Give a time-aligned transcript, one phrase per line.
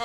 [0.00, 0.04] I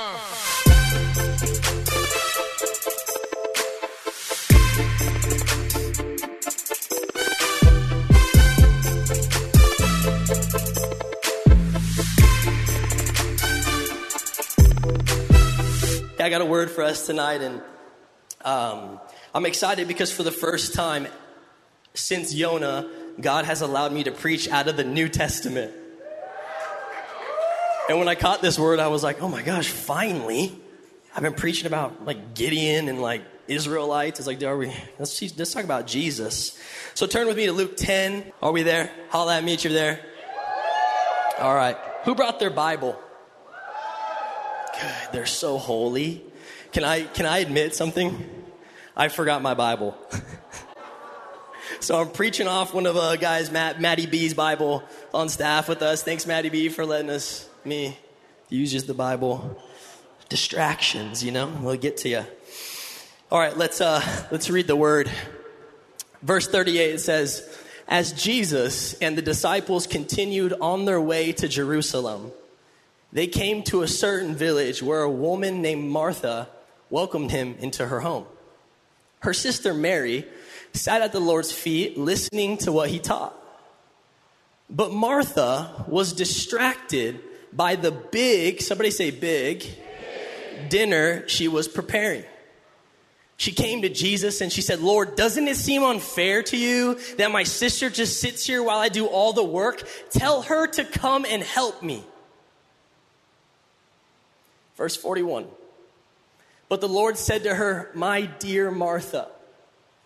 [16.30, 17.62] got a word for us tonight, and
[18.44, 19.00] um,
[19.36, 21.08] I'm excited because for the first time
[21.94, 22.90] since YONA,
[23.22, 25.83] God has allowed me to preach out of the New Testament.
[27.90, 30.58] And when I caught this word, I was like, oh my gosh, finally.
[31.16, 34.20] I've been preaching about like Gideon and like Israelites.
[34.20, 36.58] It's like, are we, let's, let's talk about Jesus.
[36.94, 38.32] So turn with me to Luke 10.
[38.42, 38.92] Are we there?
[39.10, 40.00] Holla at me if you're there.
[41.40, 41.78] All right.
[42.06, 43.00] Who brought their Bible?
[44.80, 45.14] Good.
[45.14, 46.24] They're so holy.
[46.72, 48.44] Can I, can I admit something?
[48.96, 49.98] I forgot my Bible.
[51.80, 55.82] so I'm preaching off one of uh, guys, Matt, Matty B's Bible on staff with
[55.82, 56.04] us.
[56.04, 57.98] Thanks, Matty B, for letting us, me,
[58.50, 59.62] uses the Bible.
[60.30, 62.26] Distractions, you know, we'll get to you.
[63.32, 65.10] All right, let's, uh, let's read the word.
[66.22, 67.48] Verse 38 it says,
[67.88, 72.32] As Jesus and the disciples continued on their way to Jerusalem,
[73.12, 76.50] they came to a certain village where a woman named Martha
[76.90, 78.26] welcomed him into her home.
[79.20, 80.26] Her sister Mary
[80.74, 83.36] sat at the Lord's feet listening to what he taught.
[84.70, 87.20] But Martha was distracted
[87.56, 92.24] by the big, somebody say big, big, dinner she was preparing.
[93.38, 97.32] She came to Jesus and she said, Lord, doesn't it seem unfair to you that
[97.32, 99.88] my sister just sits here while I do all the work?
[100.12, 102.04] Tell her to come and help me.
[104.78, 105.48] Verse 41.
[106.70, 109.28] But the Lord said to her, My dear Martha.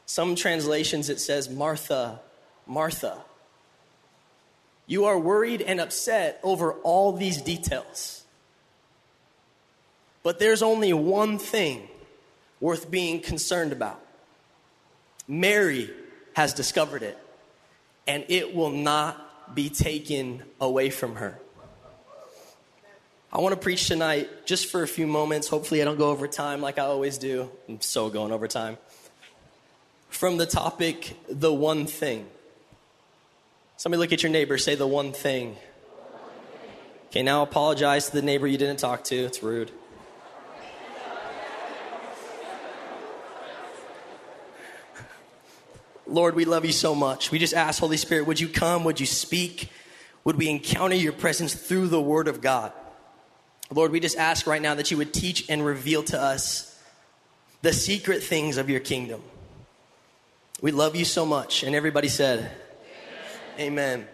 [0.05, 2.21] Some translations it says, Martha,
[2.65, 3.23] Martha.
[4.87, 8.23] You are worried and upset over all these details.
[10.23, 11.87] But there's only one thing
[12.59, 14.01] worth being concerned about.
[15.27, 15.89] Mary
[16.33, 17.17] has discovered it,
[18.07, 21.37] and it will not be taken away from her.
[23.31, 25.49] I want to preach tonight just for a few moments.
[25.49, 27.51] Hopefully, I don't go over time like I always do.
[27.67, 28.77] I'm so going over time.
[30.09, 32.25] From the topic, the one thing.
[33.79, 35.55] Somebody look at your neighbor, say the one thing.
[37.09, 39.15] Okay, now apologize to the neighbor you didn't talk to.
[39.15, 39.71] It's rude.
[46.07, 47.29] Lord, we love you so much.
[47.29, 48.83] We just ask, Holy Spirit, would you come?
[48.83, 49.69] Would you speak?
[50.23, 52.71] Would we encounter your presence through the Word of God?
[53.69, 56.81] Lord, we just ask right now that you would teach and reveal to us
[57.61, 59.21] the secret things of your kingdom.
[60.61, 61.61] We love you so much.
[61.61, 62.49] And everybody said,
[63.59, 64.07] Amen.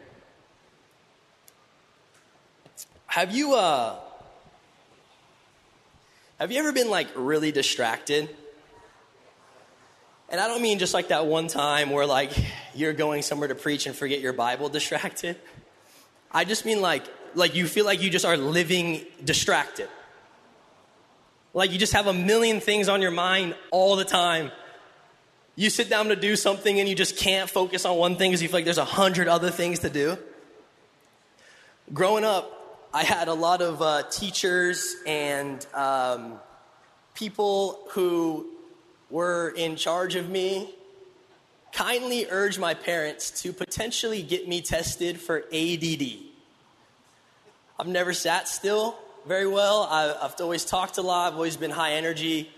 [3.08, 4.00] Have you uh
[6.40, 8.30] have you ever been like really distracted?
[10.30, 12.31] And I don't mean just like that one time where like
[12.74, 15.38] you're going somewhere to preach and forget your Bible distracted.
[16.31, 17.04] I just mean like
[17.36, 19.90] like you feel like you just are living distracted.
[21.54, 24.52] Like you just have a million things on your mind all the time.
[25.56, 28.41] You sit down to do something and you just can't focus on one thing because
[28.41, 30.18] you feel like there's a hundred other things to do.
[31.94, 36.40] Growing up, I had a lot of uh, teachers and um,
[37.13, 38.47] people who
[39.12, 40.74] were in charge of me
[41.72, 46.03] kindly urge my parents to potentially get me tested for ADD.
[47.80, 48.96] I've never sat still
[49.28, 49.88] very well.
[49.90, 51.28] I, have always talked a lot.
[51.28, 52.50] I've always been high energy.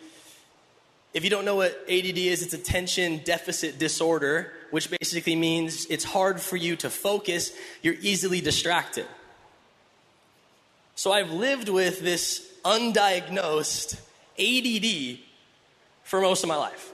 [1.16, 6.04] If you don't know what ADD is, it's attention deficit disorder, which basically means it's
[6.04, 7.54] hard for you to focus.
[7.82, 9.06] You're easily distracted.
[10.96, 13.98] So I've lived with this undiagnosed
[14.38, 15.20] ADD
[16.04, 16.92] for most of my life.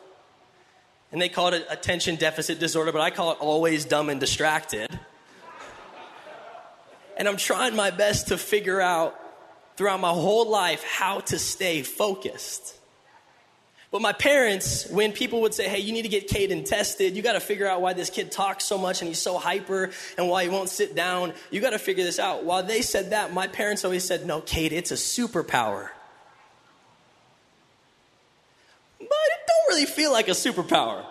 [1.12, 5.00] And they call it attention deficit disorder, but I call it always dumb and distracted.
[7.18, 9.20] And I'm trying my best to figure out
[9.78, 12.76] throughout my whole life how to stay focused.
[13.92, 17.22] But my parents, when people would say, hey, you need to get Caden tested, you
[17.22, 20.30] got to figure out why this kid talks so much and he's so hyper and
[20.30, 22.46] why he won't sit down, you got to figure this out.
[22.46, 25.90] While they said that, my parents always said, no, Kate, it's a superpower.
[28.98, 31.04] But it don't really feel like a superpower.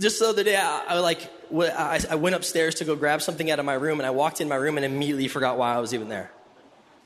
[0.00, 3.50] Just the other day, I, I like I, I went upstairs to go grab something
[3.50, 5.80] out of my room, and I walked in my room and immediately forgot why I
[5.80, 6.30] was even there.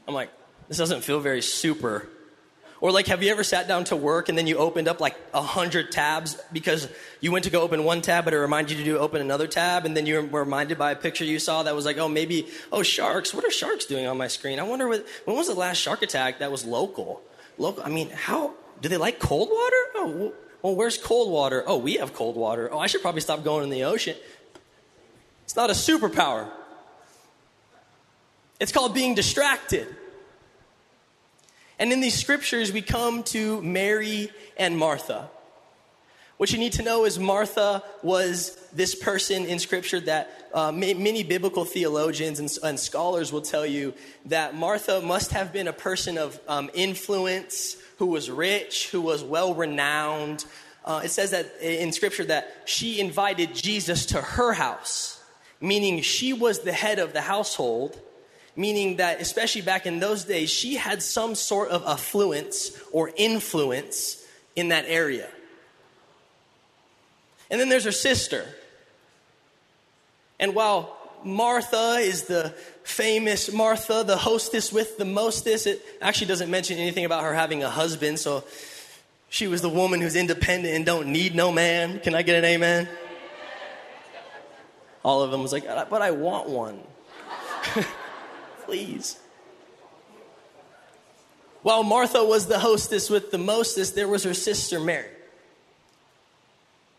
[0.07, 0.31] I'm like,
[0.69, 2.09] this doesn't feel very super.
[2.81, 5.17] Or like, have you ever sat down to work and then you opened up like
[5.35, 6.89] a hundred tabs because
[7.21, 9.49] you went to go open one tab, but it reminded you to do open another
[9.49, 12.09] tab, and then you were reminded by a picture you saw that was like, oh,
[12.09, 13.35] maybe, oh, sharks.
[13.35, 14.61] What are sharks doing on my screen?
[14.61, 17.21] I wonder what, when was the last shark attack that was local?
[17.59, 17.83] Local.
[17.83, 19.85] I mean, how do they like cold water?
[19.97, 20.33] Oh,
[20.63, 21.65] well, where's cold water?
[21.67, 22.69] Oh, we have cold water.
[22.73, 24.17] Oh, I should probably stop going in the ocean.
[25.45, 26.49] It's not a superpower.
[28.61, 29.87] It's called being distracted.
[31.79, 35.31] And in these scriptures, we come to Mary and Martha.
[36.39, 41.23] What you need to know is Martha was this person in scripture that uh, many
[41.23, 43.93] biblical theologians and, and, scholars will tell you
[44.27, 49.23] that Martha must have been a person of um, influence, who was rich, who was
[49.23, 50.45] well renowned.
[50.85, 55.21] Uh, it says that in scripture that she invited Jesus to her house,
[55.61, 58.01] meaning she was the head of the household
[58.59, 64.21] meaning that, especially back in those days, she had some sort of affluence or influence
[64.57, 65.29] in that area.
[67.51, 68.45] And then there's her sister.
[70.41, 72.53] And while Martha is the
[72.83, 77.63] famous Martha, the hostess with the mostess, it actually doesn't mention anything about her having
[77.63, 78.43] a husband, so
[79.29, 82.01] she was the woman who's independent and don't need no man.
[82.01, 82.89] Can I get an amen?
[85.05, 86.81] All of them was like, but I want one.
[88.69, 89.19] please.
[91.63, 95.09] While Martha was the hostess with the mostest, there was her sister Mary.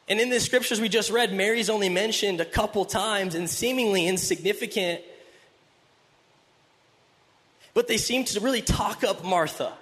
[0.07, 4.07] And in the scriptures we just read, Mary's only mentioned a couple times and seemingly
[4.07, 5.01] insignificant,
[7.75, 9.74] but they seem to really talk up Martha.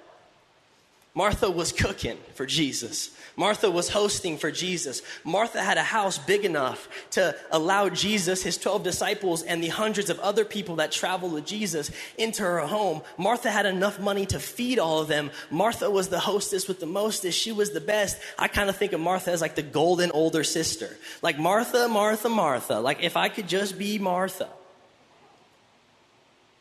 [1.18, 3.10] Martha was cooking for Jesus.
[3.36, 5.02] Martha was hosting for Jesus.
[5.24, 10.12] Martha had a house big enough to allow Jesus, his 12 disciples, and the hundreds
[10.12, 13.02] of other people that traveled with Jesus into her home.
[13.18, 15.32] Martha had enough money to feed all of them.
[15.50, 17.40] Martha was the hostess with the mostest.
[17.40, 18.20] She was the best.
[18.38, 20.96] I kind of think of Martha as like the golden older sister.
[21.24, 22.80] Like Martha, Martha, Martha.
[22.80, 24.50] Like if I could just be Martha.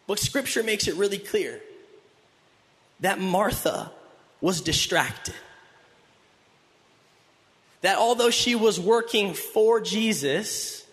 [0.06, 1.60] But scripture makes it really clear
[3.00, 3.92] that Martha
[4.40, 5.34] was distracted.
[7.82, 10.84] That although she was working for Jesus,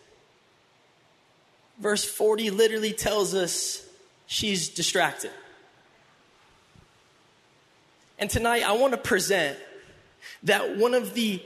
[1.80, 3.86] verse 40 literally tells us
[4.28, 5.32] she's distracted.
[8.20, 9.58] And tonight I want to present
[10.44, 11.42] that one of the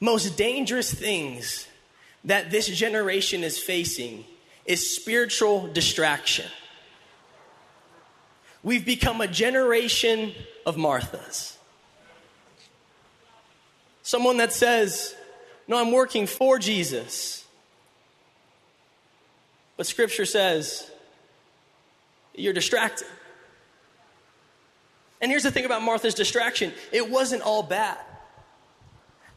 [0.00, 1.66] most dangerous things
[2.24, 4.24] that this generation is facing
[4.64, 6.46] is spiritual distraction.
[8.62, 10.32] We've become a generation
[10.64, 11.56] of Marthas.
[14.02, 15.14] Someone that says,
[15.66, 17.44] No, I'm working for Jesus.
[19.76, 20.90] But Scripture says,
[22.34, 23.06] You're distracted.
[25.20, 27.98] And here's the thing about Martha's distraction it wasn't all bad.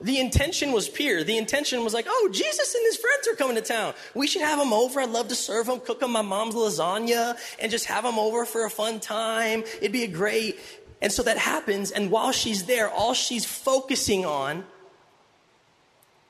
[0.02, 1.24] The intention was pure.
[1.26, 3.94] The intention was like, oh, Jesus and his friends are coming to town.
[4.14, 5.02] We should have them over.
[5.02, 8.46] I'd love to serve them, cook them my mom's lasagna, and just have them over
[8.46, 9.64] for a fun time.
[9.80, 10.58] It'd be a great.
[11.02, 14.66] And so that happens, and while she's there, all she's focusing on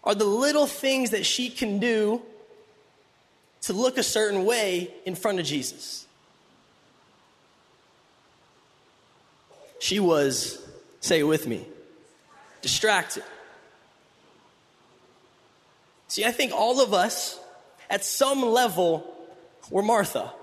[0.03, 2.21] are the little things that she can do
[3.61, 6.07] to look a certain way in front of Jesus.
[9.79, 10.59] She was,
[11.01, 11.65] say it with me,
[12.61, 13.23] distracted.
[16.09, 17.39] See, I think all of us,
[17.87, 19.15] at some level,
[19.69, 20.33] were Martha.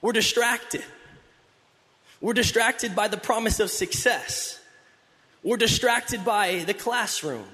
[0.00, 0.84] We're distracted.
[2.20, 4.60] We're distracted by the promise of success.
[5.42, 7.46] We're distracted by the classroom.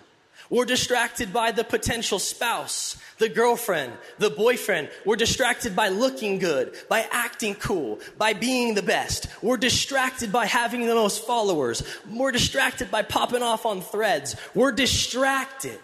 [0.50, 4.90] We're distracted by the potential spouse, the girlfriend, the boyfriend.
[5.06, 9.28] We're distracted by looking good, by acting cool, by being the best.
[9.42, 11.82] We're distracted by having the most followers.
[12.10, 14.36] We're distracted by popping off on threads.
[14.54, 15.78] We're distracted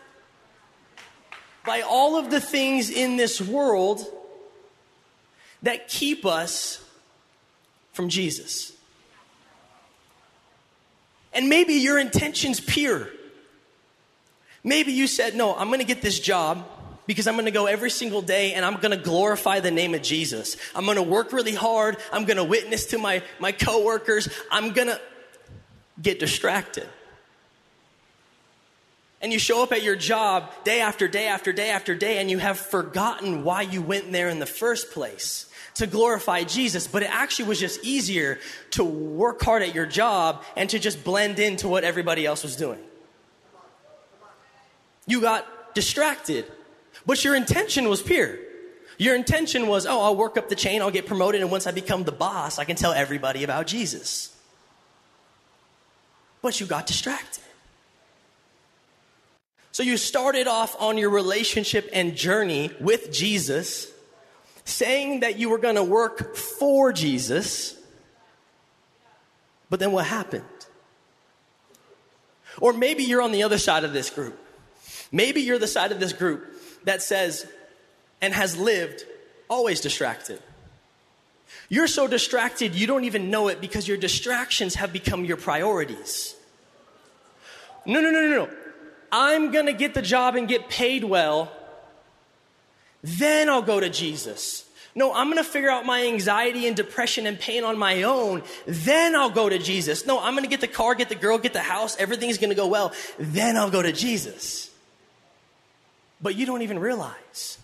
[1.66, 4.04] by all of the things in this world
[5.62, 6.82] that keep us
[7.92, 8.72] from Jesus.
[11.32, 13.08] And maybe your intention's pure.
[14.62, 16.66] Maybe you said, No, I'm gonna get this job
[17.06, 20.56] because I'm gonna go every single day and I'm gonna glorify the name of Jesus.
[20.74, 21.98] I'm gonna work really hard.
[22.12, 24.28] I'm gonna witness to my, my coworkers.
[24.50, 25.00] I'm gonna
[26.00, 26.88] get distracted
[29.20, 32.30] and you show up at your job day after day after day after day and
[32.30, 37.02] you have forgotten why you went there in the first place to glorify Jesus, but
[37.02, 38.38] it actually was just easier
[38.70, 42.56] to work hard at your job and to just blend into what everybody else was
[42.56, 42.80] doing.
[45.06, 46.46] You got distracted,
[47.04, 48.38] but your intention was pure.
[48.98, 51.70] Your intention was, oh, I'll work up the chain, I'll get promoted, and once I
[51.70, 54.34] become the boss, I can tell everybody about Jesus.
[56.40, 57.42] but you got distracted.
[59.76, 63.92] So you started off on your relationship and journey with Jesus,
[64.64, 67.78] saying that you were going to work for Jesus,
[69.68, 70.46] but then what happened?
[72.58, 74.40] Or maybe you're on the other side of this group.
[75.12, 77.46] Maybe you're the side of this group that says
[78.22, 79.04] and has lived
[79.46, 80.40] always distracted.
[81.68, 86.34] You're so distracted you don't even know it because your distractions have become your priorities.
[87.84, 88.50] No, no, no, no, no.
[89.18, 91.50] I'm gonna get the job and get paid well,
[93.02, 94.66] then I'll go to Jesus.
[94.94, 99.16] No, I'm gonna figure out my anxiety and depression and pain on my own, then
[99.16, 100.04] I'll go to Jesus.
[100.04, 102.66] No, I'm gonna get the car, get the girl, get the house, everything's gonna go
[102.66, 104.70] well, then I'll go to Jesus.
[106.20, 107.56] But you don't even realize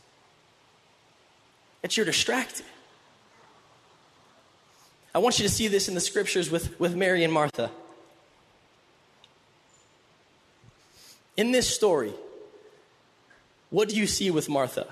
[1.83, 2.65] that you're distracted.
[5.15, 7.71] I want you to see this in the scriptures with, with Mary and Martha.
[11.37, 12.13] In this story,
[13.71, 14.87] what do you see with Martha?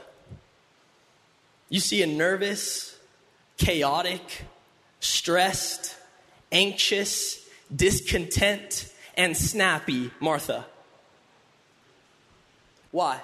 [1.68, 2.98] You see a nervous,
[3.58, 4.44] chaotic,
[5.00, 5.96] stressed,
[6.50, 10.64] anxious, discontent, and snappy Martha.
[12.90, 13.20] Why?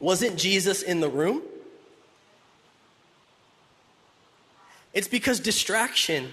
[0.00, 1.42] Wasn't Jesus in the room?
[4.94, 6.32] It's because distraction,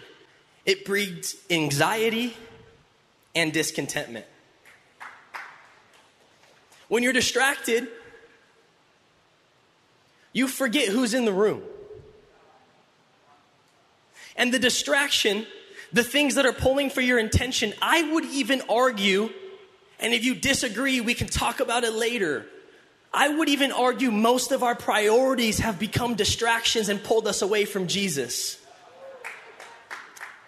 [0.65, 2.37] it breeds anxiety
[3.35, 4.25] and discontentment.
[6.87, 7.87] When you're distracted,
[10.33, 11.61] you forget who's in the room.
[14.35, 15.45] And the distraction,
[15.93, 19.29] the things that are pulling for your intention, I would even argue,
[19.99, 22.45] and if you disagree, we can talk about it later.
[23.13, 27.63] I would even argue most of our priorities have become distractions and pulled us away
[27.63, 28.57] from Jesus.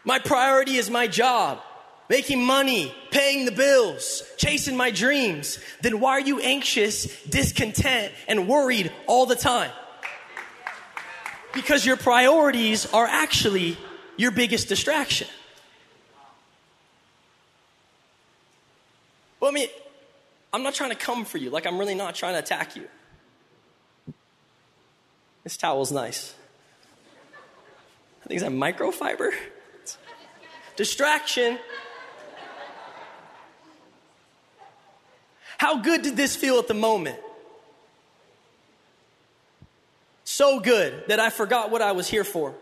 [0.03, 1.62] My priority is my job,
[2.10, 5.60] making money, paying the bills, chasing my dreams.
[5.82, 9.72] Then why are you anxious, discontent, and worried all the time?
[11.54, 13.78] Because your priorities are actually
[14.16, 15.28] your biggest distraction.
[19.40, 19.68] Well, I mean,
[20.54, 21.50] I'm not trying to come for you.
[21.50, 22.88] Like, I'm really not trying to attack you.
[25.44, 26.34] This towel's nice.
[28.24, 29.32] I think it's a microfiber.
[30.76, 31.60] Distraction.
[35.58, 37.20] How good did this feel at the moment?
[40.24, 42.54] So good that I forgot what I was here for.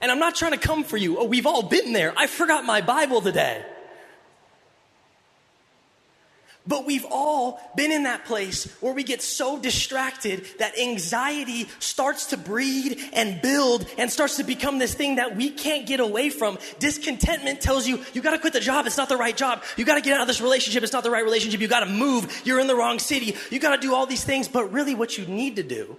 [0.00, 1.18] And I'm not trying to come for you.
[1.18, 2.14] Oh, we've all been there.
[2.16, 3.64] I forgot my Bible today.
[6.68, 12.26] But we've all been in that place where we get so distracted that anxiety starts
[12.26, 16.28] to breed and build and starts to become this thing that we can't get away
[16.28, 16.58] from.
[16.78, 19.62] Discontentment tells you, you gotta quit the job, it's not the right job.
[19.78, 21.62] You gotta get out of this relationship, it's not the right relationship.
[21.62, 23.34] You gotta move, you're in the wrong city.
[23.50, 25.96] You gotta do all these things, but really what you need to do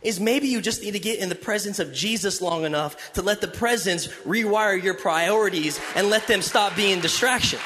[0.00, 3.20] is maybe you just need to get in the presence of Jesus long enough to
[3.20, 7.60] let the presence rewire your priorities and let them stop being distractions.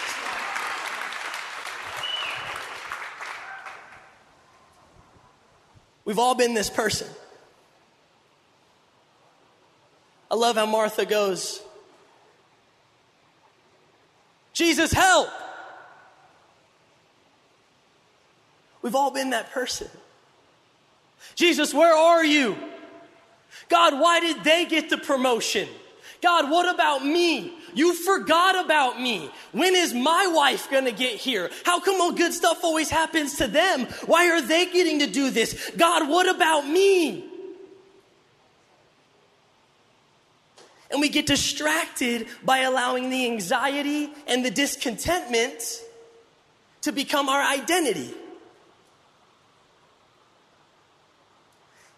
[6.12, 7.09] We've all been this person.
[10.31, 11.62] I love how Martha goes,
[14.52, 15.31] Jesus, help!
[18.83, 19.88] We've all been that person.
[21.35, 22.59] Jesus, where are you?
[23.71, 25.66] God, why did they get the promotion?
[26.23, 27.52] God, what about me?
[27.75, 29.29] You forgot about me.
[29.50, 31.50] When is my wife gonna get here?
[31.64, 33.87] How come all good stuff always happens to them?
[34.07, 35.73] Why are they getting to do this?
[35.76, 37.25] God, what about me?
[40.93, 45.83] And we get distracted by allowing the anxiety and the discontentment
[46.83, 48.14] to become our identity.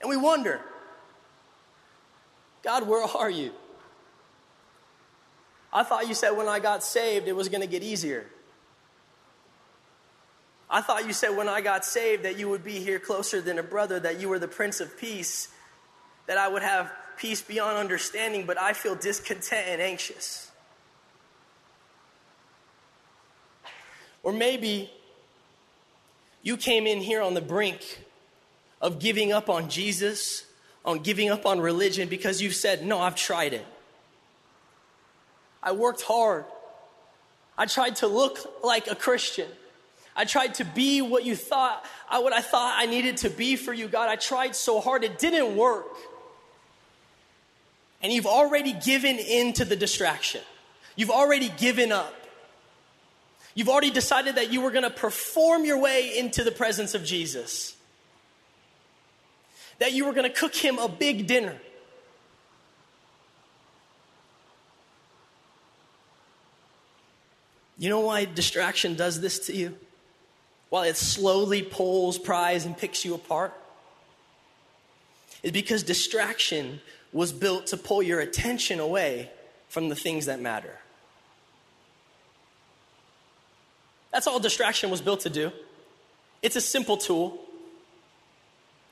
[0.00, 0.60] And we wonder,
[2.62, 3.52] God, where are you?
[5.74, 8.26] I thought you said when I got saved it was going to get easier.
[10.70, 13.58] I thought you said when I got saved that you would be here closer than
[13.58, 15.48] a brother, that you were the Prince of Peace,
[16.26, 20.50] that I would have peace beyond understanding, but I feel discontent and anxious.
[24.22, 24.90] Or maybe
[26.42, 28.04] you came in here on the brink
[28.80, 30.44] of giving up on Jesus,
[30.84, 33.66] on giving up on religion because you've said, No, I've tried it.
[35.64, 36.44] I worked hard.
[37.58, 39.48] I tried to look like a Christian.
[40.14, 43.56] I tried to be what you thought, uh, what I thought I needed to be
[43.56, 44.08] for you, God.
[44.08, 45.86] I tried so hard, it didn't work.
[48.04, 50.42] and you've already given in to the distraction.
[50.94, 52.14] You've already given up.
[53.54, 57.02] You've already decided that you were going to perform your way into the presence of
[57.02, 57.74] Jesus.
[59.78, 61.56] That you were going to cook him a big dinner.
[67.78, 69.76] You know why distraction does this to you?
[70.70, 73.52] While it slowly pulls, pries, and picks you apart?
[75.42, 76.80] Is because distraction
[77.12, 79.30] was built to pull your attention away
[79.68, 80.78] from the things that matter.
[84.12, 85.50] That's all distraction was built to do.
[86.42, 87.40] It's a simple tool.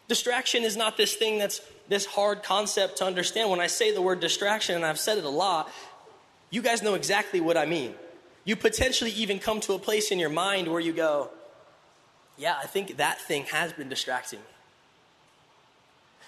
[0.08, 3.48] Distraction is not this thing that's this hard concept to understand.
[3.48, 5.70] When I say the word distraction, and I've said it a lot,
[6.50, 7.94] you guys know exactly what I mean.
[8.44, 11.30] You potentially even come to a place in your mind where you go,
[12.36, 14.46] Yeah, I think that thing has been distracting me.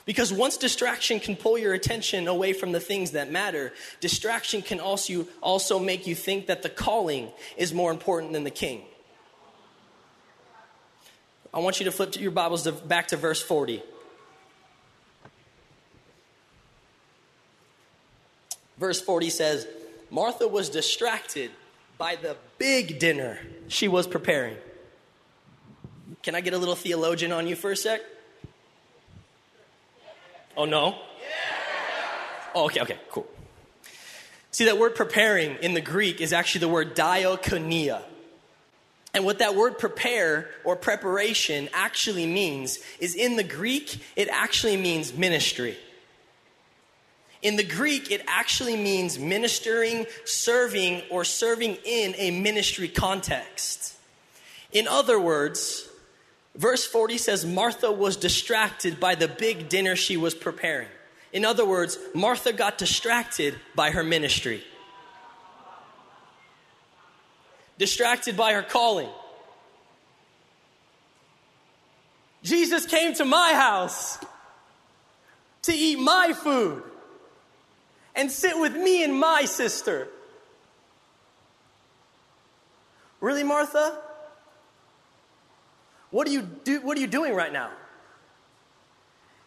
[0.06, 4.78] Because once distraction can pull your attention away from the things that matter, distraction can
[4.78, 8.82] also, also make you think that the calling is more important than the king.
[11.54, 13.82] I want you to flip your Bibles to, back to verse 40.
[18.76, 19.66] Verse 40 says,
[20.10, 21.50] Martha was distracted
[21.98, 24.56] by the big dinner she was preparing.
[26.22, 28.00] Can I get a little theologian on you for a sec?
[30.56, 30.96] Oh, no?
[32.54, 33.26] Oh, okay, okay, cool.
[34.52, 38.02] See, that word preparing in the Greek is actually the word diakonia.
[39.12, 44.76] And what that word prepare or preparation actually means is in the Greek, it actually
[44.76, 45.76] means ministry.
[47.44, 53.94] In the Greek, it actually means ministering, serving, or serving in a ministry context.
[54.72, 55.88] In other words,
[56.56, 60.88] Verse 40 says Martha was distracted by the big dinner she was preparing.
[61.32, 64.62] In other words, Martha got distracted by her ministry,
[67.76, 69.08] distracted by her calling.
[72.44, 74.18] Jesus came to my house
[75.62, 76.84] to eat my food
[78.14, 80.08] and sit with me and my sister.
[83.20, 83.98] Really, Martha?
[86.10, 87.70] What are you, do, what are you doing right now?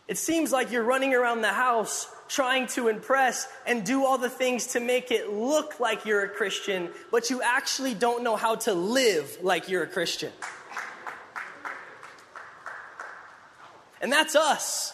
[0.07, 4.29] It seems like you're running around the house trying to impress and do all the
[4.29, 8.55] things to make it look like you're a Christian, but you actually don't know how
[8.55, 10.31] to live like you're a Christian.
[14.01, 14.93] And that's us.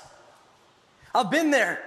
[1.14, 1.82] I've been there.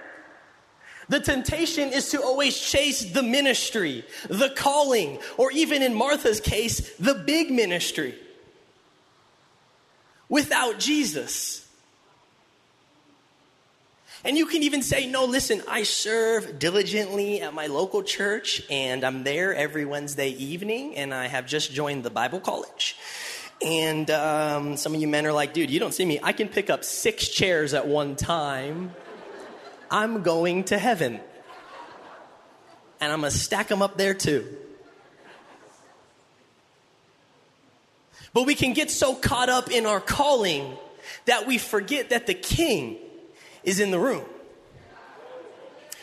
[1.08, 6.94] The temptation is to always chase the ministry, the calling, or even in Martha's case,
[6.96, 8.14] the big ministry
[10.28, 11.62] without Jesus.
[14.24, 19.04] And you can even say, no, listen, I serve diligently at my local church and
[19.04, 22.96] I'm there every Wednesday evening and I have just joined the Bible college.
[23.64, 26.18] And um, some of you men are like, dude, you don't see me.
[26.22, 28.92] I can pick up six chairs at one time.
[29.90, 31.20] I'm going to heaven.
[33.00, 34.46] And I'm going to stack them up there too.
[38.32, 40.76] But we can get so caught up in our calling
[41.24, 42.98] that we forget that the king
[43.64, 44.24] is in the room.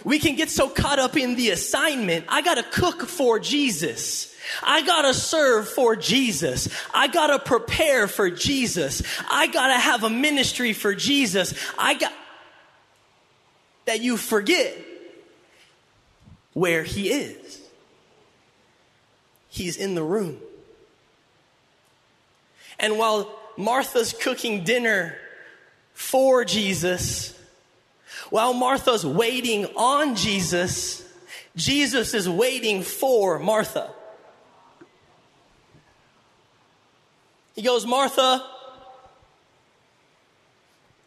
[0.04, 2.26] We can get so caught up in the assignment.
[2.28, 4.36] I gotta cook for Jesus.
[4.62, 6.67] I gotta serve for Jesus.
[6.93, 9.02] I gotta prepare for Jesus.
[9.30, 11.54] I gotta have a ministry for Jesus.
[11.78, 12.12] I got
[13.86, 14.78] that you forget
[16.54, 17.62] where he is.
[19.50, 20.39] He's in the room.
[22.80, 25.15] And while Martha's cooking dinner
[25.93, 27.38] for Jesus,
[28.30, 31.08] while Martha's waiting on Jesus,
[31.56, 33.91] Jesus is waiting for Martha.
[37.56, 38.43] He goes, Martha,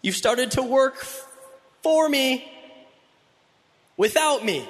[0.03, 1.05] you've started to work
[1.83, 2.49] for me
[3.97, 4.69] without me.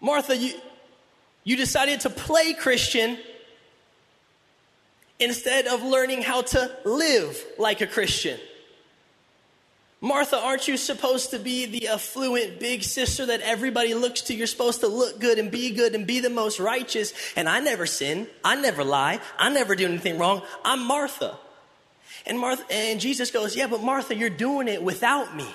[0.00, 0.52] Martha, you,
[1.44, 3.18] you decided to play Christian
[5.18, 8.38] instead of learning how to live like a Christian.
[10.00, 14.34] Martha, aren't you supposed to be the affluent big sister that everybody looks to?
[14.34, 17.14] You're supposed to look good and be good and be the most righteous.
[17.36, 18.26] And I never sin.
[18.44, 19.20] I never lie.
[19.38, 20.42] I never do anything wrong.
[20.62, 21.38] I'm Martha.
[22.26, 25.48] And Martha, and Jesus goes, yeah, but Martha, you're doing it without me.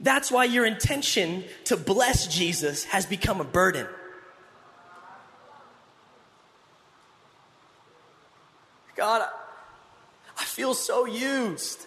[0.00, 3.86] That's why your intention to bless Jesus has become a burden.
[8.96, 9.28] God,
[10.38, 11.86] I feel so used.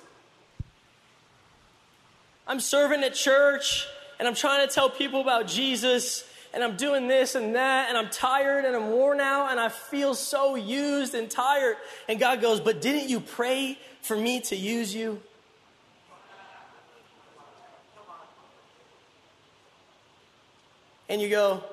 [2.46, 3.88] I'm serving at church
[4.20, 7.98] and I'm trying to tell people about Jesus and I'm doing this and that and
[7.98, 11.76] I'm tired and I'm worn out and I feel so used and tired.
[12.08, 15.22] And God goes, But didn't you pray for me to use you?
[21.10, 21.64] And you go,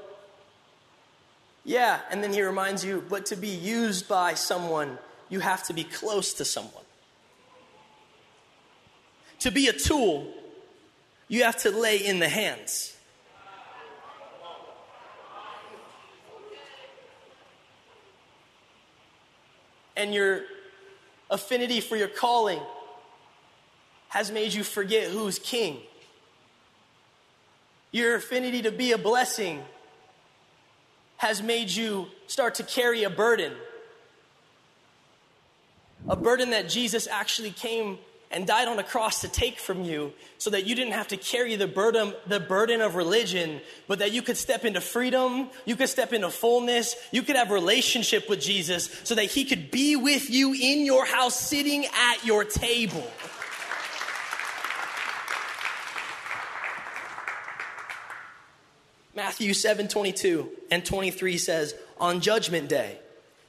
[1.64, 2.00] Yeah.
[2.10, 5.84] And then He reminds you, But to be used by someone, you have to be
[5.84, 6.84] close to someone.
[9.40, 10.32] To be a tool,
[11.28, 12.96] you have to lay in the hands.
[19.96, 20.42] And your
[21.30, 22.60] affinity for your calling
[24.08, 25.78] has made you forget who's king.
[27.94, 29.62] Your affinity to be a blessing
[31.18, 33.52] has made you start to carry a burden.
[36.09, 37.98] A burden that Jesus actually came
[38.33, 41.16] and died on a cross to take from you so that you didn't have to
[41.16, 45.76] carry the burden, the burden of religion, but that you could step into freedom, you
[45.76, 49.94] could step into fullness, you could have relationship with Jesus so that he could be
[49.94, 53.09] with you in your house sitting at your table.
[59.14, 62.98] Matthew 7 22 and 23 says, On judgment day,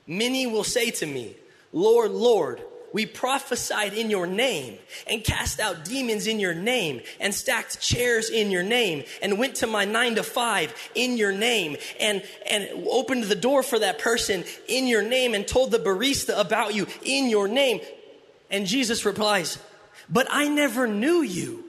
[0.06, 1.36] many will say to me,
[1.73, 2.62] Lord, Lord,
[2.93, 8.30] we prophesied in your name and cast out demons in your name and stacked chairs
[8.30, 12.88] in your name and went to my nine to five in your name and, and
[12.89, 16.88] opened the door for that person in your name and told the barista about you
[17.04, 17.82] in your name.
[18.49, 19.58] And Jesus replies,
[20.10, 21.65] But I never knew you.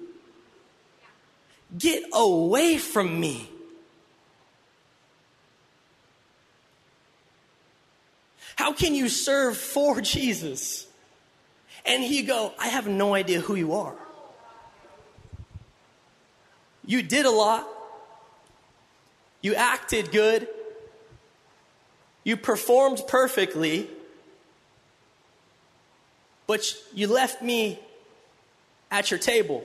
[1.77, 3.51] Get away from me.
[8.57, 10.87] How can you serve for Jesus
[11.87, 13.95] and he go, I have no idea who you are.
[16.85, 17.67] You did a lot.
[19.41, 20.49] You acted good.
[22.25, 23.89] You performed perfectly.
[26.47, 27.79] But you left me
[28.91, 29.65] at your table,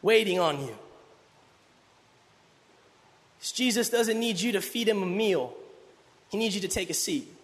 [0.00, 0.74] waiting on you.
[3.52, 5.54] Jesus doesn't need you to feed him a meal,
[6.28, 7.34] he needs you to take a seat.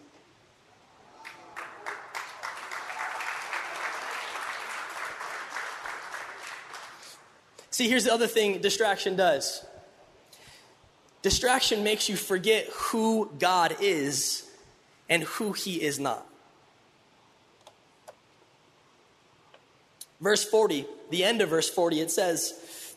[7.70, 9.66] See, here's the other thing distraction does
[11.22, 14.48] distraction makes you forget who God is
[15.08, 16.24] and who He is not.
[20.20, 22.94] Verse 40, the end of verse 40, it says,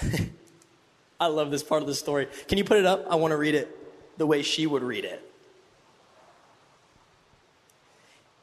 [1.20, 2.26] I love this part of the story.
[2.48, 3.06] Can you put it up?
[3.08, 3.75] I want to read it
[4.16, 5.22] the way she would read it.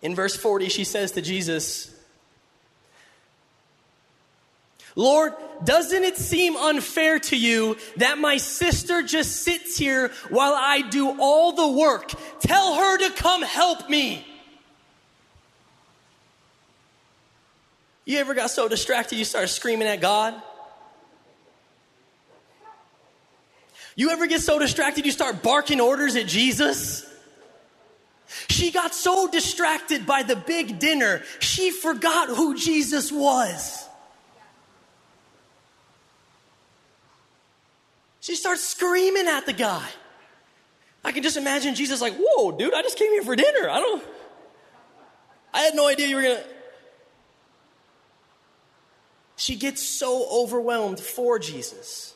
[0.01, 1.93] In verse 40, she says to Jesus,
[4.95, 5.33] Lord,
[5.63, 11.19] doesn't it seem unfair to you that my sister just sits here while I do
[11.19, 12.11] all the work?
[12.41, 14.27] Tell her to come help me.
[18.05, 20.39] You ever got so distracted you started screaming at God?
[23.95, 27.09] You ever get so distracted you start barking orders at Jesus?
[28.49, 33.87] She got so distracted by the big dinner, she forgot who Jesus was.
[38.21, 39.85] She starts screaming at the guy.
[41.03, 43.69] I can just imagine Jesus like, whoa, dude, I just came here for dinner.
[43.69, 44.03] I don't,
[45.53, 46.43] I had no idea you were going to.
[49.35, 52.12] She gets so overwhelmed for Jesus.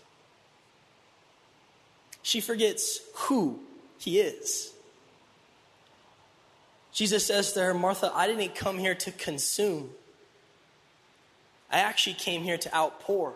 [2.28, 3.58] She forgets who
[4.00, 4.74] he is.
[6.92, 9.92] Jesus says to her, Martha, I didn't come here to consume.
[11.72, 13.34] I actually came here to outpour.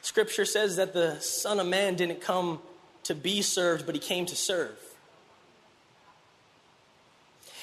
[0.00, 2.60] Scripture says that the Son of Man didn't come
[3.02, 4.78] to be served, but he came to serve.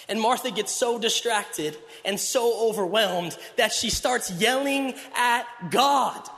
[0.08, 6.30] And Martha gets so distracted and so overwhelmed that she starts yelling at God.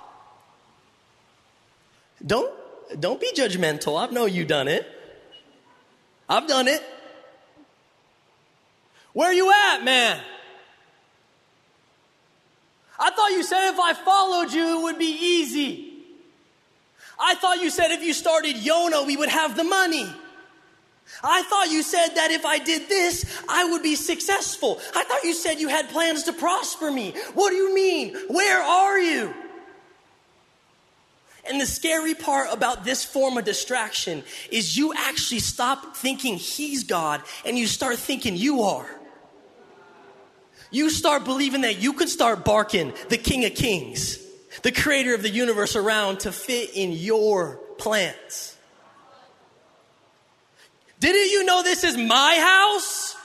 [2.25, 2.53] Don't,
[2.99, 4.01] don't be judgmental.
[4.01, 4.87] I know you done it.
[6.29, 6.81] I've done it.
[9.13, 10.19] Where you at, man?
[12.99, 15.93] I thought you said if I followed you, it would be easy.
[17.19, 20.07] I thought you said if you started Yona, we would have the money.
[21.23, 24.79] I thought you said that if I did this, I would be successful.
[24.95, 27.13] I thought you said you had plans to prosper me.
[27.33, 28.15] What do you mean?
[28.29, 29.33] Where are you?
[31.45, 36.85] And the scary part about this form of distraction is you actually stop thinking he's
[36.85, 38.87] God and you start thinking you are.
[40.73, 44.17] you start believing that you can start barking the King of Kings,
[44.63, 48.57] the creator of the universe around to fit in your plans.
[50.99, 53.15] Didn't you know this is my house?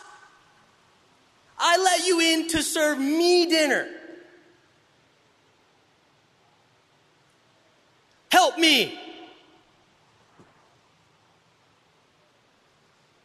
[1.58, 3.88] I let you in to serve me dinner.
[8.30, 8.98] Help me.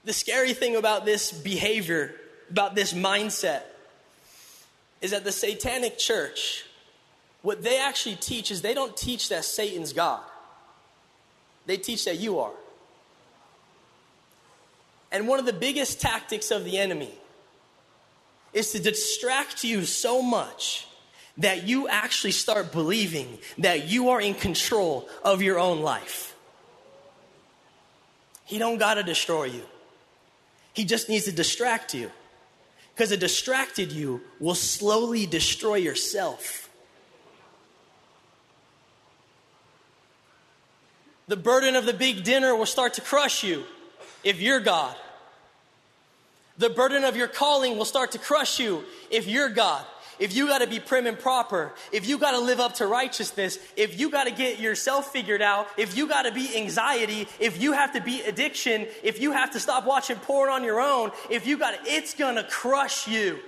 [0.05, 2.13] The scary thing about this behavior,
[2.49, 3.61] about this mindset,
[5.01, 6.65] is that the satanic church,
[7.41, 10.21] what they actually teach is they don't teach that Satan's God,
[11.65, 12.51] they teach that you are.
[15.11, 17.13] And one of the biggest tactics of the enemy
[18.51, 20.87] is to distract you so much
[21.37, 26.35] that you actually start believing that you are in control of your own life.
[28.45, 29.63] He don't got to destroy you.
[30.73, 32.11] He just needs to distract you.
[32.93, 36.69] Because a distracted you will slowly destroy yourself.
[41.27, 43.63] The burden of the big dinner will start to crush you
[44.23, 44.95] if you're God.
[46.59, 49.83] The burden of your calling will start to crush you if you're God
[50.19, 52.87] if you got to be prim and proper, if you got to live up to
[52.87, 57.27] righteousness, if you got to get yourself figured out, if you got to be anxiety,
[57.39, 60.79] if you have to be addiction, if you have to stop watching porn on your
[60.79, 63.39] own, if you got it's going to crush you.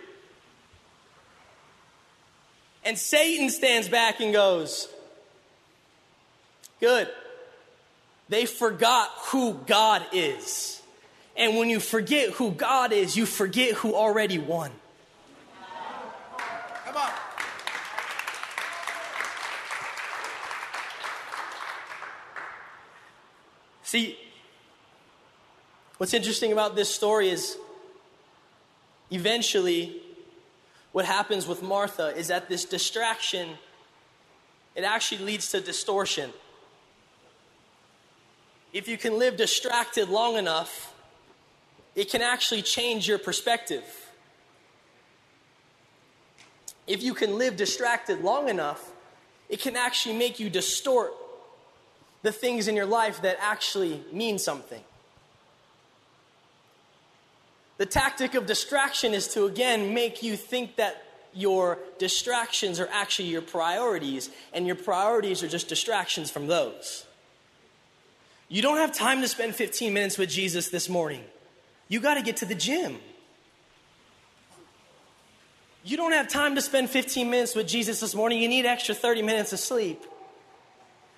[2.83, 4.87] And Satan stands back and goes,
[6.79, 7.09] Good.
[8.29, 10.81] They forgot who God is.
[11.37, 14.71] And when you forget who God is, you forget who already won.
[23.95, 24.17] See,
[25.99, 27.55] what's interesting about this story is
[29.09, 30.01] eventually
[30.91, 33.51] what happens with Martha is that this distraction
[34.75, 36.31] it actually leads to distortion.
[38.73, 40.93] If you can live distracted long enough,
[41.95, 43.85] it can actually change your perspective
[46.85, 48.91] if you can live distracted long enough,
[49.47, 51.13] it can actually make you distort
[52.25, 54.81] the things in your life that actually mean something.
[57.77, 61.03] The tactic of distraction is to again make you think that
[61.35, 67.05] your distractions are actually your priorities, and your priorities are just distractions from those.
[68.47, 71.23] You don't have time to spend 15 minutes with Jesus this morning.
[71.89, 72.97] You got to get to the gym.
[75.83, 78.41] You don't have time to spend 15 minutes with Jesus this morning.
[78.41, 80.03] You need extra 30 minutes of sleep.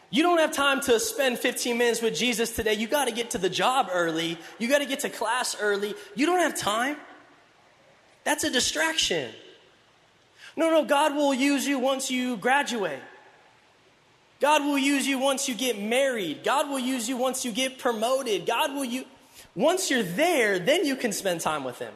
[0.09, 2.73] You don't have time to spend 15 minutes with Jesus today.
[2.73, 4.37] You got to get to the job early.
[4.57, 5.95] You got to get to class early.
[6.15, 6.95] You don't have time.
[8.23, 9.31] That's a distraction.
[10.55, 12.99] No, no, God will use you once you graduate.
[14.39, 16.43] God will use you once you get married.
[16.43, 18.45] God will use you once you get promoted.
[18.45, 19.05] God will you
[19.55, 21.93] once you're there, then you can spend time with him.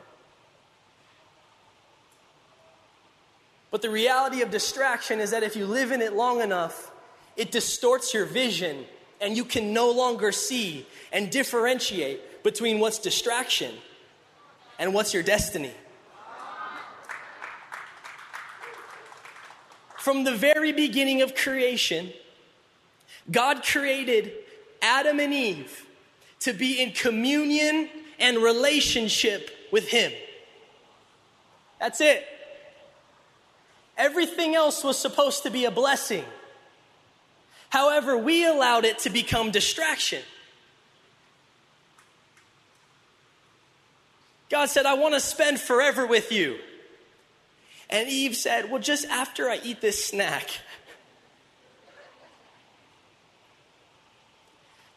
[3.69, 6.91] But the reality of distraction is that if you live in it long enough,
[7.42, 8.86] it distorts your vision
[9.20, 13.74] and you can no longer see and differentiate between what's distraction
[14.78, 15.72] and what's your destiny.
[19.98, 22.14] From the very beginning of creation,
[23.32, 24.34] God created
[24.80, 25.88] Adam and Eve
[26.42, 30.12] to be in communion and relationship with Him.
[31.80, 32.24] That's it.
[33.98, 36.24] Everything else was supposed to be a blessing.
[37.72, 40.22] However, we allowed it to become distraction.
[44.50, 46.60] God said, I want to spend forever with you.
[47.90, 50.50] And Eve said, Well, just after I eat this snack.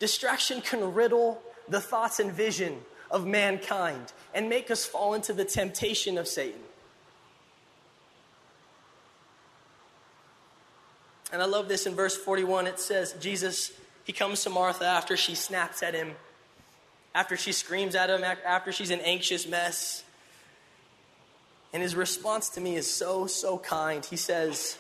[0.00, 5.44] Distraction can riddle the thoughts and vision of mankind and make us fall into the
[5.44, 6.60] temptation of Satan.
[11.34, 12.68] And I love this in verse 41.
[12.68, 13.72] It says, Jesus,
[14.04, 16.12] he comes to Martha after she snaps at him,
[17.12, 20.04] after she screams at him, after she's an anxious mess.
[21.72, 24.04] And his response to me is so, so kind.
[24.04, 24.78] He says,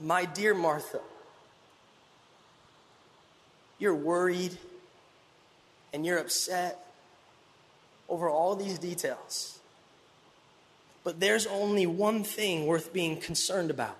[0.00, 1.00] My dear Martha,
[3.78, 4.56] you're worried
[5.92, 6.82] and you're upset
[8.08, 9.58] over all these details.
[11.04, 13.98] But there's only one thing worth being concerned about.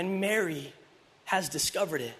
[0.00, 0.72] And Mary
[1.24, 2.14] has discovered it.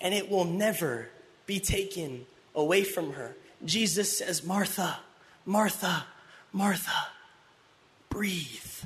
[0.00, 1.08] And it will never
[1.44, 3.34] be taken away from her.
[3.64, 5.00] Jesus says, Martha,
[5.44, 6.04] Martha,
[6.52, 7.08] Martha,
[8.10, 8.84] breathe.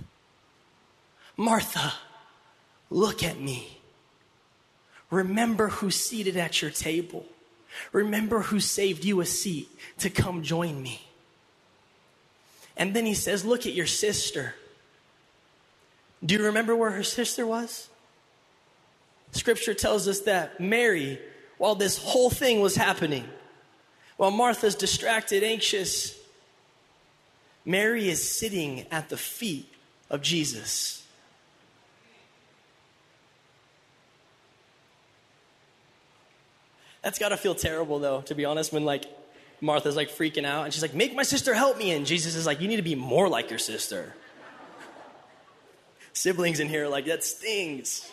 [1.37, 1.93] Martha,
[2.89, 3.79] look at me.
[5.11, 7.27] Remember who's seated at your table.
[7.93, 11.03] Remember who saved you a seat to come join me.
[12.75, 14.55] And then he says, Look at your sister.
[16.25, 17.89] Do you remember where her sister was?
[19.33, 21.19] Scripture tells us that Mary,
[21.59, 23.29] while this whole thing was happening,
[24.17, 26.19] while Martha's distracted, anxious,
[27.65, 29.71] Mary is sitting at the feet
[30.09, 31.05] of Jesus.
[37.03, 39.05] That's got to feel terrible, though, to be honest, when like
[39.61, 41.93] Martha's like freaking out and she's like, Make my sister help me.
[41.93, 44.15] And Jesus is like, You need to be more like your sister.
[46.17, 48.11] Siblings in here, like, that stings.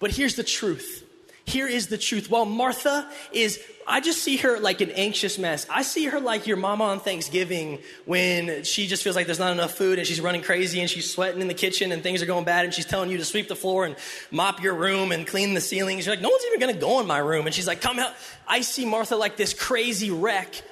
[0.00, 1.06] But here's the truth.
[1.44, 2.30] Here is the truth.
[2.30, 5.66] While Martha is I just see her like an anxious mess.
[5.68, 9.50] I see her like your mama on Thanksgiving when she just feels like there's not
[9.50, 12.26] enough food and she's running crazy and she's sweating in the kitchen and things are
[12.26, 13.96] going bad and she's telling you to sweep the floor and
[14.30, 16.06] mop your room and clean the ceilings.
[16.06, 17.46] You're like, no one's even gonna go in my room.
[17.46, 18.12] And she's like, come out.
[18.46, 20.62] I see Martha like this crazy wreck.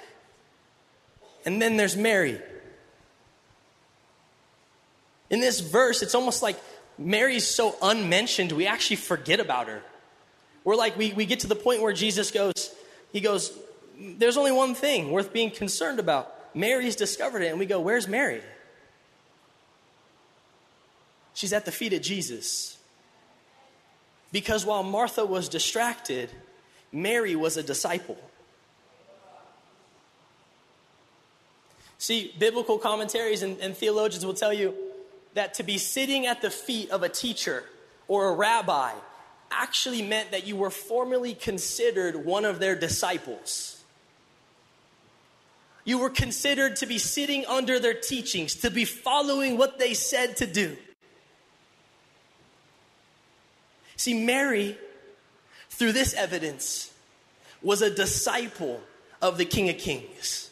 [1.45, 2.41] And then there's Mary.
[5.31, 6.59] In this verse, it's almost like
[6.99, 9.83] Mary's so unmentioned, we actually forget about her.
[10.65, 12.75] We're like, we, we get to the point where Jesus goes,
[13.13, 13.57] he goes,
[13.99, 16.35] There's only one thing worth being concerned about.
[16.55, 17.49] Mary's discovered it.
[17.49, 18.43] And we go, Where's Mary?
[21.35, 22.77] She's at the feet of Jesus.
[24.33, 26.31] Because while Martha was distracted,
[26.93, 28.19] Mary was a disciple.
[31.99, 34.75] See, biblical commentaries and, and, theologians will tell you
[35.39, 37.63] that to be sitting at the feet of a teacher
[38.09, 38.93] or a rabbi
[39.53, 43.81] actually meant that you were formally considered one of their disciples.
[45.85, 50.37] You were considered to be sitting under their teachings, to be following what they said
[50.39, 50.77] to do.
[53.95, 54.77] See, Mary,
[55.71, 56.93] through this evidence,
[57.63, 58.81] was a disciple
[59.23, 60.48] of the King of Kings.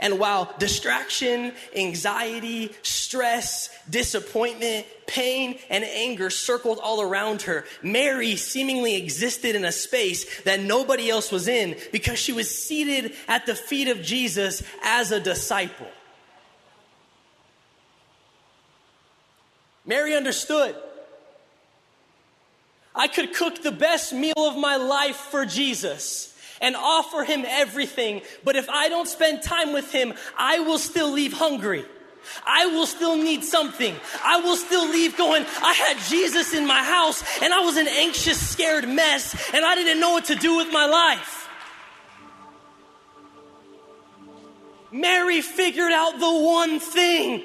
[0.00, 8.94] And while distraction, anxiety, stress, disappointment, pain, and anger circled all around her, Mary seemingly
[8.94, 13.56] existed in a space that nobody else was in because she was seated at the
[13.56, 15.88] feet of Jesus as a disciple.
[19.84, 20.76] Mary understood.
[22.94, 28.22] I could cook the best meal of my life for Jesus and offer him everything.
[28.44, 31.84] But if I don't spend time with him, I will still leave hungry.
[32.46, 33.94] I will still need something.
[34.22, 37.88] I will still leave going, I had Jesus in my house and I was an
[37.88, 41.48] anxious, scared mess and I didn't know what to do with my life.
[44.90, 47.44] Mary figured out the one thing.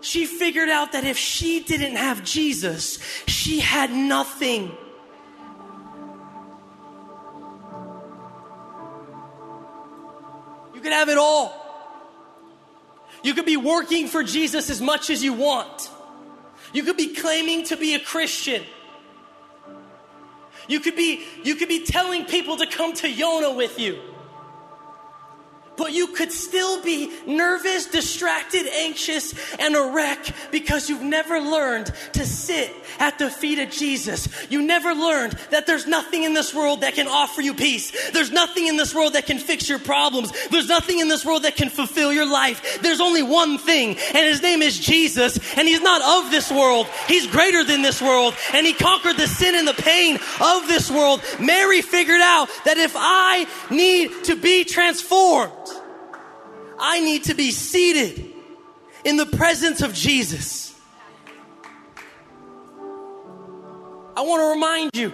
[0.00, 4.76] She figured out that if she didn't have Jesus, she had nothing.
[10.86, 11.52] Could have it all.
[13.24, 15.90] You could be working for Jesus as much as you want.
[16.72, 18.62] You could be claiming to be a Christian.
[20.68, 23.98] You could be, you could be telling people to come to YONA with you
[25.76, 31.92] but you could still be nervous, distracted, anxious, and a wreck because you've never learned
[32.12, 34.28] to sit at the feet of Jesus.
[34.50, 38.10] You never learned that there's nothing in this world that can offer you peace.
[38.10, 40.32] There's nothing in this world that can fix your problems.
[40.48, 42.80] There's nothing in this world that can fulfill your life.
[42.82, 46.86] There's only one thing, and his name is Jesus, and he's not of this world.
[47.08, 50.90] He's greater than this world, and he conquered the sin and the pain of this
[50.90, 51.22] world.
[51.40, 55.52] Mary figured out that if I need to be transformed,
[56.78, 58.32] I need to be seated
[59.04, 60.74] in the presence of Jesus.
[64.16, 65.12] I want to remind you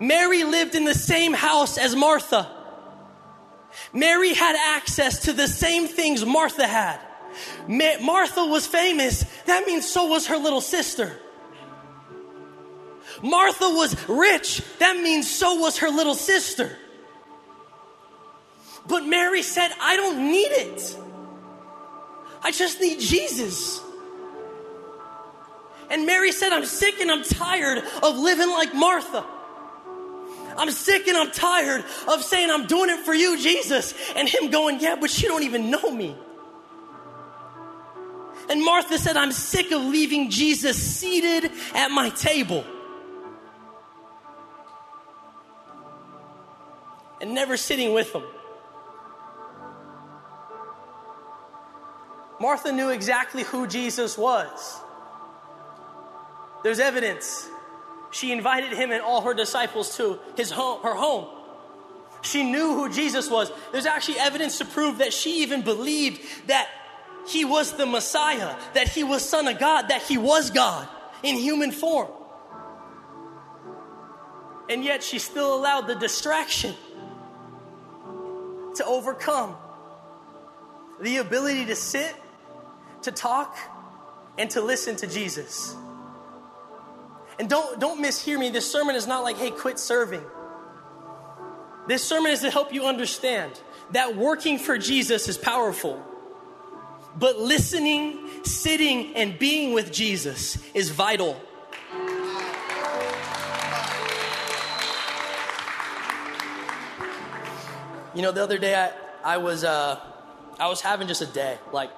[0.00, 2.50] Mary lived in the same house as Martha.
[3.92, 6.98] Mary had access to the same things Martha had.
[7.68, 11.18] Ma- Martha was famous, that means so was her little sister.
[13.22, 16.76] Martha was rich, that means so was her little sister.
[18.86, 20.98] But Mary said, I don't need it.
[22.42, 23.80] I just need Jesus.
[25.90, 29.24] And Mary said, I'm sick and I'm tired of living like Martha.
[30.56, 33.94] I'm sick and I'm tired of saying, I'm doing it for you, Jesus.
[34.16, 36.16] And him going, Yeah, but you don't even know me.
[38.50, 42.64] And Martha said, I'm sick of leaving Jesus seated at my table.
[47.20, 48.24] And never sitting with him.
[52.42, 54.80] Martha knew exactly who Jesus was.
[56.64, 57.48] There's evidence.
[58.10, 61.28] She invited him and all her disciples to his home, her home.
[62.22, 63.52] She knew who Jesus was.
[63.70, 66.68] There's actually evidence to prove that she even believed that
[67.28, 70.88] he was the Messiah, that he was Son of God, that he was God
[71.22, 72.10] in human form.
[74.68, 76.74] And yet she still allowed the distraction
[78.74, 79.54] to overcome
[81.00, 82.16] the ability to sit,
[83.02, 83.56] to talk,
[84.38, 85.74] and to listen to Jesus.
[87.38, 88.50] And don't, don't mishear me.
[88.50, 90.22] This sermon is not like, hey, quit serving.
[91.88, 93.60] This sermon is to help you understand
[93.92, 96.02] that working for Jesus is powerful.
[97.18, 101.40] But listening, sitting, and being with Jesus is vital.
[108.14, 108.92] You know, the other day I,
[109.24, 109.98] I was uh,
[110.58, 111.58] I was having just a day.
[111.72, 111.90] Like,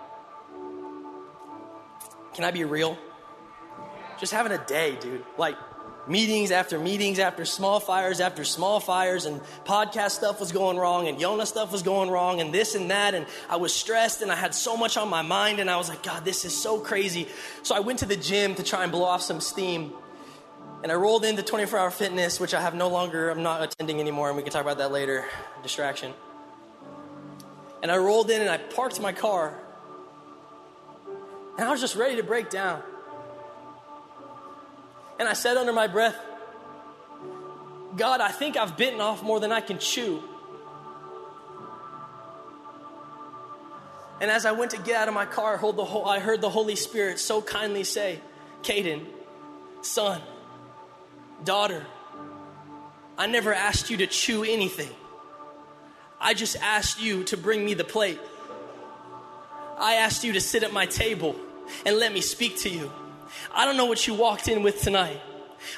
[2.35, 2.99] can I be real?
[4.18, 5.24] Just having a day, dude.
[5.39, 5.57] Like
[6.07, 11.09] meetings after meetings after small fires after small fires and podcast stuff was going wrong
[11.09, 14.30] and YONA stuff was going wrong and this and that and I was stressed and
[14.30, 16.78] I had so much on my mind and I was like, God, this is so
[16.78, 17.26] crazy.
[17.62, 19.93] So I went to the gym to try and blow off some steam.
[20.82, 24.01] And I rolled into 24 hour fitness, which I have no longer, I'm not attending
[24.01, 25.24] anymore, and we can talk about that later.
[25.62, 26.12] Distraction.
[27.82, 29.59] And I rolled in and I parked my car.
[31.57, 32.83] And I was just ready to break down.
[35.19, 36.17] And I said under my breath,
[37.97, 40.23] God, I think I've bitten off more than I can chew.
[44.21, 45.61] And as I went to get out of my car,
[46.07, 48.21] I heard the Holy Spirit so kindly say,
[48.63, 49.07] Caden,
[49.83, 50.21] son,
[51.45, 51.87] daughter,
[53.17, 54.91] I never asked you to chew anything.
[56.21, 58.21] I just asked you to bring me the plate.
[59.79, 61.37] I asked you to sit at my table
[61.85, 62.91] and let me speak to you.
[63.55, 65.21] I don't know what you walked in with tonight.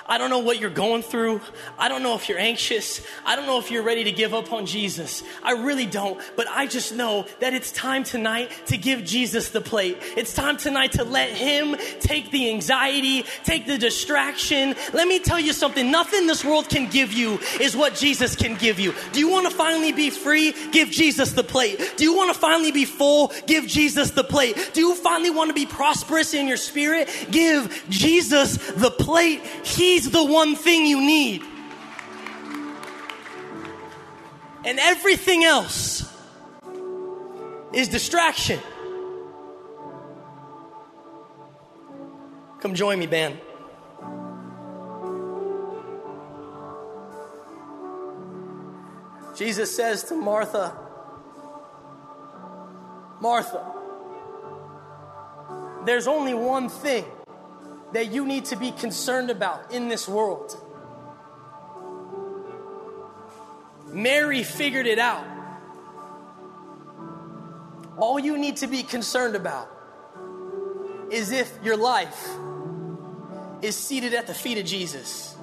[0.06, 1.40] I don't know what you're going through.
[1.78, 3.04] I don't know if you're anxious.
[3.24, 5.22] I don't know if you're ready to give up on Jesus.
[5.42, 6.20] I really don't.
[6.36, 9.98] But I just know that it's time tonight to give Jesus the plate.
[10.16, 14.74] It's time tonight to let Him take the anxiety, take the distraction.
[14.92, 18.56] Let me tell you something nothing this world can give you is what Jesus can
[18.56, 18.94] give you.
[19.12, 20.54] Do you want to finally be free?
[20.70, 21.94] Give Jesus the plate.
[21.96, 23.32] Do you want to finally be full?
[23.46, 24.70] Give Jesus the plate.
[24.72, 27.08] Do you finally want to be prosperous in your spirit?
[27.30, 29.42] Give Jesus the plate.
[29.76, 31.42] He's the one thing you need.
[34.64, 36.10] And everything else
[37.74, 38.58] is distraction.
[42.60, 43.38] Come join me, band.
[49.36, 50.74] Jesus says to Martha,
[53.20, 53.74] Martha,
[55.84, 57.04] there's only one thing
[57.96, 60.54] that you need to be concerned about in this world.
[63.88, 65.24] Mary figured it out.
[67.96, 69.70] All you need to be concerned about
[71.10, 72.28] is if your life
[73.62, 75.34] is seated at the feet of Jesus.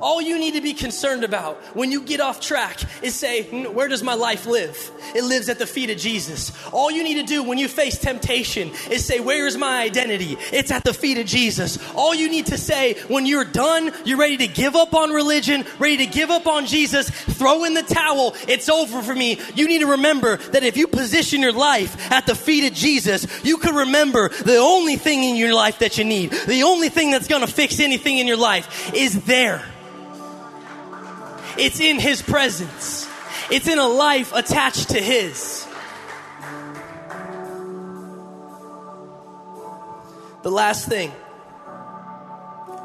[0.00, 3.88] All you need to be concerned about when you get off track is say, Where
[3.88, 4.90] does my life live?
[5.14, 6.52] It lives at the feet of Jesus.
[6.72, 10.36] All you need to do when you face temptation is say, Where is my identity?
[10.52, 11.78] It's at the feet of Jesus.
[11.94, 15.64] All you need to say when you're done, you're ready to give up on religion,
[15.78, 19.40] ready to give up on Jesus, throw in the towel, it's over for me.
[19.54, 23.26] You need to remember that if you position your life at the feet of Jesus,
[23.44, 27.10] you can remember the only thing in your life that you need, the only thing
[27.10, 29.64] that's going to fix anything in your life is there.
[31.58, 33.08] It's in His presence,
[33.50, 35.66] it's in a life attached to His.
[40.42, 41.12] The last thing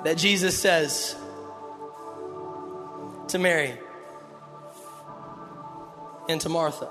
[0.04, 1.16] that Jesus says
[3.28, 3.78] to Mary
[6.28, 6.90] and to Martha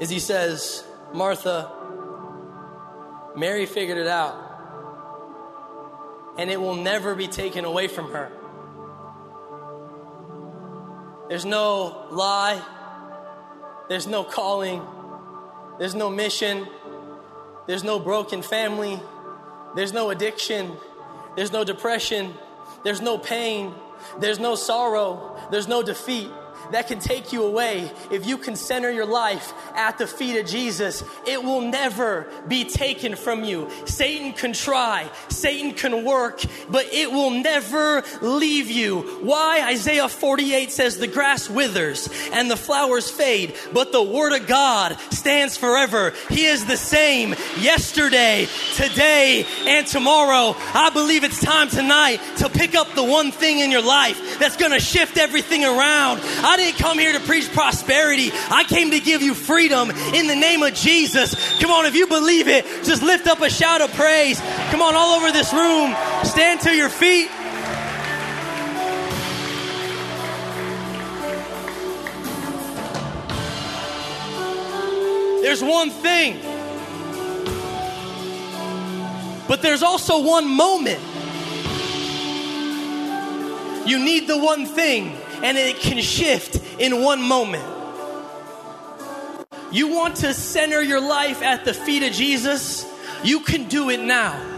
[0.00, 0.82] is He says,
[1.12, 1.70] Martha,
[3.36, 4.34] Mary figured it out,
[6.38, 8.32] and it will never be taken away from her.
[11.32, 12.60] There's no lie.
[13.88, 14.82] There's no calling.
[15.78, 16.68] There's no mission.
[17.66, 19.00] There's no broken family.
[19.74, 20.76] There's no addiction.
[21.34, 22.34] There's no depression.
[22.84, 23.74] There's no pain.
[24.20, 25.40] There's no sorrow.
[25.50, 26.30] There's no defeat.
[26.70, 27.90] That can take you away.
[28.10, 32.64] If you can center your life at the feet of Jesus, it will never be
[32.64, 33.68] taken from you.
[33.84, 39.00] Satan can try, Satan can work, but it will never leave you.
[39.22, 39.62] Why?
[39.68, 44.96] Isaiah 48 says, The grass withers and the flowers fade, but the word of God
[45.10, 46.12] stands forever.
[46.28, 50.54] He is the same yesterday, today, and tomorrow.
[50.74, 54.56] I believe it's time tonight to pick up the one thing in your life that's
[54.56, 56.20] going to shift everything around.
[56.22, 58.30] I didn't come here to preach prosperity.
[58.50, 61.34] I came to give you freedom in the name of Jesus.
[61.60, 64.40] Come on, if you believe it, just lift up a shout of praise.
[64.70, 65.94] Come on, all over this room,
[66.24, 67.28] stand to your feet.
[75.42, 76.40] There's one thing,
[79.48, 81.00] but there's also one moment.
[83.84, 87.64] You need the one thing, and it can shift in one moment.
[89.70, 92.86] You want to center your life at the feet of Jesus?
[93.24, 94.50] You can do it now.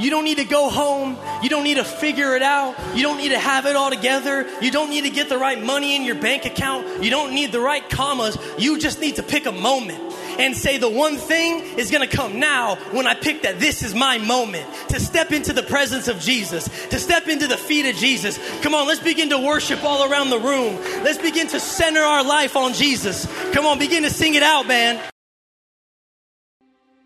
[0.00, 1.16] You don't need to go home.
[1.42, 2.74] You don't need to figure it out.
[2.96, 4.48] You don't need to have it all together.
[4.60, 7.04] You don't need to get the right money in your bank account.
[7.04, 8.38] You don't need the right commas.
[8.58, 12.16] You just need to pick a moment and say the one thing is going to
[12.16, 16.08] come now when I pick that this is my moment to step into the presence
[16.08, 18.38] of Jesus, to step into the feet of Jesus.
[18.62, 20.76] Come on, let's begin to worship all around the room.
[21.04, 23.26] Let's begin to center our life on Jesus.
[23.52, 25.00] Come on, begin to sing it out, man.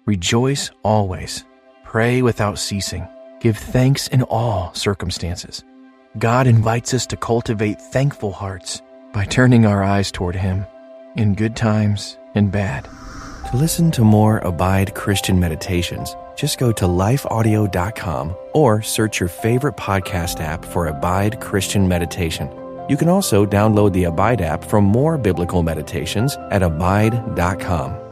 [0.06, 1.44] Rejoice always.
[1.84, 3.08] Pray without ceasing.
[3.40, 5.64] Give thanks in all circumstances.
[6.18, 10.66] God invites us to cultivate thankful hearts by turning our eyes toward Him
[11.16, 12.88] in good times and bad.
[13.54, 19.76] To listen to more Abide Christian meditations, just go to lifeaudio.com or search your favorite
[19.76, 22.50] podcast app for Abide Christian Meditation.
[22.88, 28.03] You can also download the Abide app for more biblical meditations at abide.com.